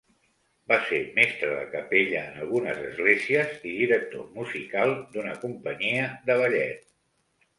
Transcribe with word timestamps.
Va 0.69 0.77
ser 0.85 0.99
mestre 1.17 1.49
de 1.57 1.65
capella 1.73 2.23
en 2.29 2.39
algunes 2.45 2.79
esglésies 2.87 3.53
i 3.71 3.75
director 3.81 4.25
musical 4.39 4.93
d'una 5.17 5.35
companyia 5.45 6.11
de 6.31 6.39
ballet. 6.43 6.83